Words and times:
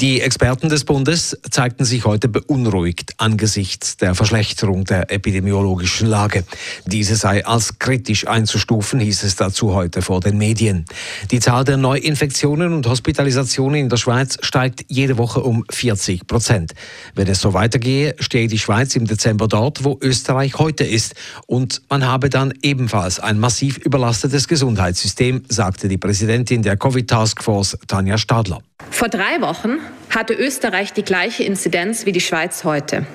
Die 0.00 0.20
Experten 0.20 0.68
des 0.68 0.84
Bundes 0.84 1.38
zeigten 1.50 1.84
sich 1.84 2.04
heute 2.04 2.28
beunruhigt 2.28 3.14
angesichts 3.18 3.96
der 3.96 4.14
Verschlechterung 4.14 4.84
der 4.84 5.10
epidemiologischen 5.10 6.08
Lage. 6.08 6.44
Diese 6.84 7.16
sei 7.16 7.46
als 7.46 7.78
kritisch 7.78 8.26
einzustufen, 8.26 9.00
hieß 9.00 9.22
es 9.22 9.36
dazu 9.36 9.74
heute 9.74 10.02
vor 10.02 10.20
den 10.20 10.36
Medien. 10.38 10.84
Die 11.30 11.40
Zahl 11.40 11.64
der 11.64 11.76
Neuinfektionen 11.76 12.74
und 12.74 12.86
Hospitalisationen 12.86 13.80
in 13.80 13.88
der 13.88 13.96
Schweiz 13.96 14.38
steigt 14.42 14.84
jede 14.88 15.18
Woche 15.18 15.40
um 15.42 15.64
40 15.70 16.26
Prozent. 16.26 16.72
Wenn 17.14 17.28
es 17.28 17.40
so 17.40 17.54
weitergehe, 17.54 18.16
stehe 18.18 18.48
die 18.48 18.58
Schweiz 18.58 18.96
im 18.96 19.06
Dezember 19.06 19.48
dort, 19.48 19.84
wo 19.84 19.98
Österreich 20.02 20.58
heute 20.58 20.84
ist. 20.84 21.14
Und 21.46 21.82
man 21.88 22.04
habe 22.04 22.28
dann 22.28 22.52
ebenfalls 22.62 23.20
ein 23.20 23.38
massiv 23.38 23.78
überlastetes 23.78 24.48
Gesundheitssystem, 24.48 25.44
sagte 25.48 25.88
die 25.88 25.98
Präsidentin 25.98 26.62
der 26.62 26.76
Covid-Taskforce, 26.76 27.78
Tanja 27.86 28.18
Stadler. 28.18 28.60
Vor 28.96 29.10
drei 29.10 29.42
Wochen 29.42 29.78
hatte 30.08 30.32
Österreich 30.32 30.94
die 30.94 31.02
gleiche 31.02 31.44
Inzidenz 31.44 32.06
wie 32.06 32.12
die 32.12 32.20
Schweiz 32.22 32.64
heute. 32.64 33.06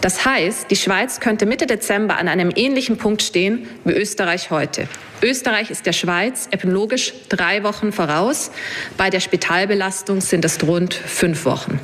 Das 0.00 0.24
heißt, 0.24 0.70
die 0.70 0.76
Schweiz 0.76 1.20
könnte 1.20 1.44
Mitte 1.44 1.66
Dezember 1.66 2.16
an 2.16 2.28
einem 2.28 2.50
ähnlichen 2.56 2.96
Punkt 2.96 3.22
stehen 3.22 3.68
wie 3.84 3.92
Österreich 3.92 4.50
heute. 4.50 4.88
Österreich 5.22 5.70
ist 5.70 5.84
der 5.84 5.92
Schweiz 5.92 6.48
epidemiologisch 6.50 7.12
drei 7.28 7.62
Wochen 7.62 7.92
voraus. 7.92 8.50
Bei 8.96 9.10
der 9.10 9.20
Spitalbelastung 9.20 10.22
sind 10.22 10.46
es 10.46 10.62
rund 10.66 10.94
fünf 10.94 11.44
Wochen. 11.44 11.78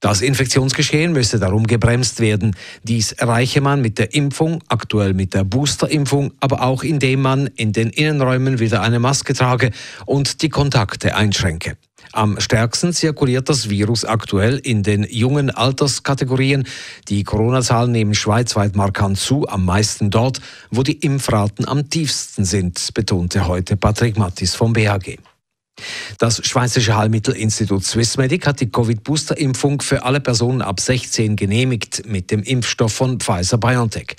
Das 0.00 0.20
Infektionsgeschehen 0.20 1.12
müsse 1.12 1.38
darum 1.38 1.66
gebremst 1.66 2.20
werden. 2.20 2.54
Dies 2.82 3.12
erreiche 3.12 3.60
man 3.60 3.80
mit 3.80 3.98
der 3.98 4.14
Impfung, 4.14 4.62
aktuell 4.68 5.14
mit 5.14 5.34
der 5.34 5.44
Boosterimpfung, 5.44 6.32
aber 6.40 6.62
auch 6.62 6.82
indem 6.82 7.22
man 7.22 7.46
in 7.56 7.72
den 7.72 7.90
Innenräumen 7.90 8.58
wieder 8.58 8.82
eine 8.82 8.98
Maske 8.98 9.34
trage 9.34 9.70
und 10.04 10.42
die 10.42 10.48
Kontakte 10.48 11.14
einschränke. 11.14 11.76
Am 12.12 12.40
stärksten 12.40 12.92
zirkuliert 12.92 13.48
das 13.48 13.68
Virus 13.68 14.04
aktuell 14.04 14.58
in 14.58 14.82
den 14.82 15.04
jungen 15.04 15.50
Alterskategorien. 15.50 16.66
Die 17.08 17.24
Corona-Zahlen 17.24 17.92
nehmen 17.92 18.14
schweizweit 18.14 18.76
markant 18.76 19.18
zu, 19.18 19.46
am 19.48 19.64
meisten 19.64 20.10
dort, 20.10 20.40
wo 20.70 20.82
die 20.82 20.96
Impfraten 20.98 21.66
am 21.66 21.90
tiefsten 21.90 22.44
sind, 22.44 22.94
betonte 22.94 23.48
heute 23.48 23.76
Patrick 23.76 24.16
Mattis 24.16 24.54
vom 24.54 24.72
BHG. 24.72 25.18
Das 26.18 26.46
Schweizerische 26.46 26.96
Heilmittelinstitut 26.96 27.84
Swissmedic 27.84 28.46
hat 28.46 28.60
die 28.60 28.70
Covid-Booster-Impfung 28.70 29.82
für 29.82 30.04
alle 30.04 30.20
Personen 30.20 30.62
ab 30.62 30.80
16 30.80 31.36
genehmigt 31.36 32.04
mit 32.06 32.30
dem 32.30 32.42
Impfstoff 32.42 32.94
von 32.94 33.20
Pfizer-BioNTech. 33.20 34.16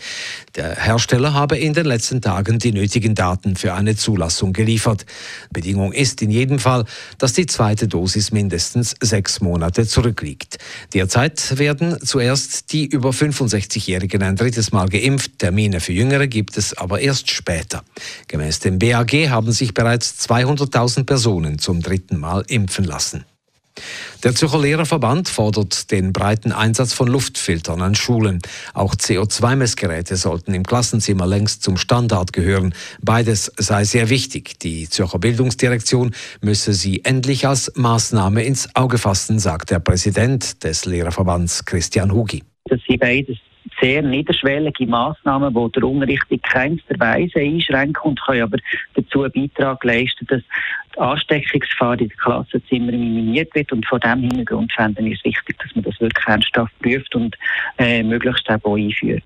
Der 0.56 0.76
Hersteller 0.76 1.34
habe 1.34 1.58
in 1.58 1.74
den 1.74 1.88
letzten 1.88 2.22
Tagen 2.22 2.60
die 2.60 2.72
nötigen 2.72 3.16
Daten 3.16 3.56
für 3.56 3.74
eine 3.74 3.96
Zulassung 3.96 4.54
geliefert. 4.54 5.06
Bedingung 5.52 5.92
ist 5.92 6.22
in 6.22 6.30
jedem 6.30 6.60
Fall, 6.60 6.86
dass 7.18 7.34
die 7.34 7.48
zweite 7.48 7.88
Dosis 7.88 8.32
mindestens 8.32 8.96
sechs 9.02 9.42
Monate 9.42 9.88
zurückliegt. 9.88 10.60
Derzeit 10.94 11.58
werden 11.58 11.98
zuerst 12.06 12.72
die 12.74 12.86
über 12.86 13.10
65-Jährigen 13.10 14.22
ein 14.22 14.36
drittes 14.36 14.72
Mal 14.72 14.88
geimpft. 14.88 15.40
Termine 15.40 15.80
für 15.80 15.94
Jüngere 15.94 16.28
gibt 16.28 16.58
es 16.58 16.78
aber 16.78 17.00
erst 17.00 17.32
später. 17.32 17.84
Gemäß 18.28 18.60
dem 18.60 18.78
BAG 18.78 19.12
haben 19.30 19.52
sich 19.52 19.74
bereits 19.74 20.28
200.000 20.30 21.06
Personen 21.06 21.47
Personen 21.48 21.60
zum 21.60 21.82
dritten 21.82 22.20
Mal 22.20 22.44
impfen 22.48 22.86
lassen. 22.86 23.26
Der 24.24 24.34
Zürcher 24.34 24.60
Lehrerverband 24.60 25.30
fordert 25.30 25.92
den 25.92 26.12
breiten 26.12 26.52
Einsatz 26.52 26.94
von 26.94 27.08
Luftfiltern 27.08 27.84
an 27.84 27.94
Schulen. 27.94 28.40
Auch 28.74 28.96
CO2-Messgeräte 28.96 30.16
sollten 30.16 30.56
im 30.56 30.64
Klassenzimmer 30.64 31.28
längst 31.28 31.62
zum 31.62 31.78
Standard 31.78 32.34
gehören. 32.34 32.74
Beides 33.04 33.52
sei 33.58 33.84
sehr 33.84 34.10
wichtig. 34.10 34.60
Die 34.60 34.90
Zürcher 34.90 35.20
Bildungsdirektion 35.20 36.16
müsse 36.42 36.74
sie 36.74 37.06
endlich 37.06 37.48
als 37.48 37.72
Maßnahme 37.76 38.44
ins 38.44 38.76
Auge 38.76 38.98
fassen, 38.98 39.38
sagt 39.38 39.70
der 39.70 39.80
Präsident 39.80 40.64
des 40.64 40.86
Lehrerverbands 40.86 41.66
Christian 41.66 42.12
Hugi. 42.12 42.44
Das 42.66 42.80
sind 42.88 43.00
beides 43.00 43.38
sehr 43.82 44.02
niederschwellige 44.02 44.88
Massnahmen, 44.88 45.54
die 45.54 45.72
der 45.72 45.84
Unterricht 45.84 46.26
in 46.30 46.42
keinster 46.42 47.00
Weise 47.00 47.40
einschränken 47.40 48.02
und 48.04 48.22
können 48.22 48.44
aber 48.44 48.58
dazu 48.96 49.24
einen 49.24 49.34
Beitrag 49.34 49.84
leisten, 49.84 50.26
dass 50.28 50.42
die 50.96 51.00
Ansteckungsgefahr 51.00 51.94
in 51.94 52.10
den 52.10 52.18
Klassenzimmern 52.18 53.00
minimiert 53.00 53.54
wird. 53.56 53.72
Und 53.72 53.86
von 53.86 54.00
diesem 54.00 54.22
Hintergrund 54.22 54.72
fände 54.74 55.02
ich 55.02 55.20
es 55.20 55.26
wichtig, 55.26 55.58
dass 55.60 55.76
man 55.76 55.84
das 55.84 56.00
wirklich 56.00 56.28
ernsthaft 56.28 56.80
prüft 56.80 57.16
und 57.16 57.36
äh, 57.78 58.04
möglichst 58.04 58.50
auch 58.50 58.76
einführt. 58.76 59.24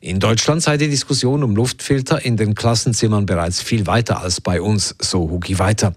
In 0.00 0.18
Deutschland 0.18 0.62
sei 0.62 0.76
die 0.76 0.88
Diskussion 0.88 1.44
um 1.44 1.54
Luftfilter 1.54 2.24
in 2.24 2.36
den 2.36 2.54
Klassenzimmern 2.54 3.24
bereits 3.24 3.62
viel 3.62 3.86
weiter 3.86 4.20
als 4.20 4.40
bei 4.40 4.60
uns, 4.60 4.96
so 4.98 5.30
Hugi 5.30 5.58
weiter. 5.58 5.94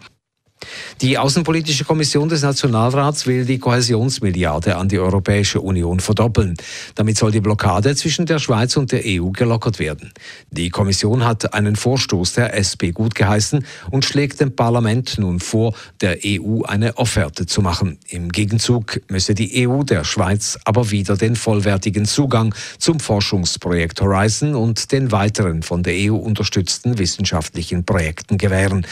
Die 1.01 1.17
Außenpolitische 1.17 1.83
Kommission 1.83 2.29
des 2.29 2.41
Nationalrats 2.41 3.27
will 3.27 3.45
die 3.45 3.59
Kohäsionsmilliarde 3.59 4.77
an 4.77 4.87
die 4.87 4.97
Europäische 4.97 5.59
Union 5.59 5.99
verdoppeln. 5.99 6.55
Damit 6.95 7.17
soll 7.17 7.31
die 7.31 7.41
Blockade 7.41 7.95
zwischen 7.95 8.25
der 8.25 8.39
Schweiz 8.39 8.77
und 8.77 8.91
der 8.93 9.01
EU 9.05 9.29
gelockert 9.31 9.77
werden. 9.77 10.13
Die 10.51 10.69
Kommission 10.69 11.25
hat 11.25 11.53
einen 11.53 11.75
Vorstoß 11.75 12.33
der 12.33 12.55
SP 12.55 12.91
gutgeheißen 12.93 13.65
und 13.91 14.05
schlägt 14.05 14.39
dem 14.39 14.55
Parlament 14.55 15.17
nun 15.17 15.41
vor, 15.41 15.75
der 15.99 16.19
EU 16.25 16.61
eine 16.63 16.97
Offerte 16.97 17.45
zu 17.45 17.61
machen. 17.61 17.99
Im 18.07 18.31
Gegenzug 18.31 19.01
müsse 19.09 19.35
die 19.35 19.67
EU 19.67 19.83
der 19.83 20.05
Schweiz 20.05 20.57
aber 20.63 20.91
wieder 20.91 21.17
den 21.17 21.35
vollwertigen 21.35 22.05
Zugang 22.05 22.55
zum 22.79 23.01
Forschungsprojekt 23.01 24.01
Horizon 24.01 24.55
und 24.55 24.93
den 24.93 25.11
weiteren 25.11 25.61
von 25.61 25.83
der 25.83 25.93
EU 26.11 26.15
unterstützten 26.15 26.97
wissenschaftlichen 26.97 27.83
Projekten 27.83 28.37
gewähren. 28.37 28.87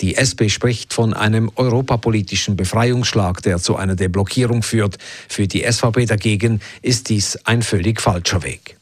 Die 0.00 0.16
SP 0.18 0.50
spricht 0.50 0.92
von 0.92 1.03
einem 1.12 1.50
europapolitischen 1.56 2.56
Befreiungsschlag, 2.56 3.42
der 3.42 3.58
zu 3.58 3.76
einer 3.76 3.96
Deblockierung 3.96 4.62
führt. 4.62 4.96
Für 5.28 5.46
die 5.46 5.70
SVP 5.70 6.06
dagegen 6.06 6.60
ist 6.80 7.10
dies 7.10 7.36
ein 7.44 7.62
völlig 7.62 8.00
falscher 8.00 8.42
Weg. 8.42 8.78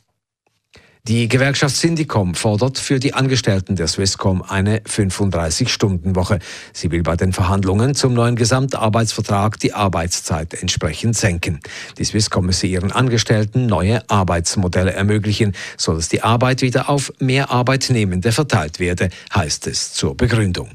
Die 1.09 1.27
Gewerkschaft 1.27 1.75
Syndicom 1.75 2.37
fordert 2.37 2.79
für 2.79 3.01
die 3.01 3.13
Angestellten 3.13 3.75
der 3.75 3.89
Swisscom 3.89 4.41
eine 4.41 4.79
35-Stunden-Woche. 4.83 6.39
Sie 6.73 6.93
will 6.93 7.03
bei 7.03 7.17
den 7.17 7.33
Verhandlungen 7.33 7.97
zum 7.97 8.15
neuen 8.15 8.37
Gesamtarbeitsvertrag 8.37 9.59
die 9.59 9.75
Arbeitszeit 9.75 10.55
entsprechend 10.55 11.17
senken. 11.17 11.59
Die 11.99 12.05
Swisscom 12.05 12.47
müsse 12.47 12.69
ihren 12.69 12.93
Angestellten 12.93 13.67
neue 13.67 14.09
Arbeitsmodelle 14.09 14.93
ermöglichen, 14.93 15.57
so 15.77 15.93
dass 15.93 16.09
die 16.09 16.23
Arbeit 16.23 16.63
wieder 16.63 16.89
auf 16.89 17.13
mehr 17.19 17.51
Arbeitnehmende 17.51 18.31
verteilt 18.31 18.79
werde, 18.79 19.09
heißt 19.35 19.67
es 19.67 19.95
zur 19.95 20.17
Begründung. 20.17 20.71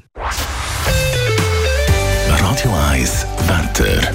Radio 2.50 2.72
1 2.72 3.26
Wetter. 3.46 4.10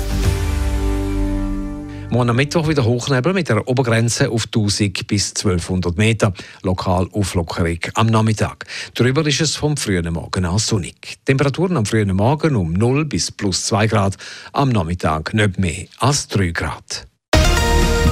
Morgen 2.09 2.29
am 2.31 2.35
Mittwoch 2.35 2.67
wieder 2.67 2.83
Hochnebel 2.83 3.31
mit 3.31 3.51
einer 3.51 3.67
Obergrenze 3.67 4.31
auf 4.31 4.45
1000 4.45 5.05
bis 5.05 5.35
1200 5.35 5.95
Meter. 5.99 6.33
Lokal 6.63 7.07
Auflockerung 7.11 7.77
am 7.93 8.07
Nachmittag. 8.07 8.65
Darüber 8.95 9.23
ist 9.27 9.39
es 9.39 9.55
vom 9.55 9.77
frühen 9.77 10.11
Morgen 10.11 10.45
an 10.45 10.57
sonnig. 10.57 11.19
Temperaturen 11.25 11.77
am 11.77 11.85
frühen 11.85 12.15
Morgen 12.15 12.55
um 12.55 12.73
0 12.73 13.05
bis 13.05 13.31
plus 13.31 13.65
2 13.65 13.85
Grad. 13.85 14.17
Am 14.51 14.69
Nachmittag 14.69 15.35
nicht 15.35 15.59
mehr 15.59 15.85
als 15.99 16.27
3 16.29 16.49
Grad. 16.49 17.05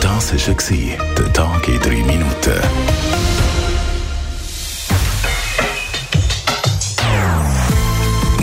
Das 0.01 0.33
war 0.33 1.15
der 1.17 1.33
Tag 1.33 1.67
in 1.67 1.79
3 1.79 1.89
Minuten. 2.03 3.40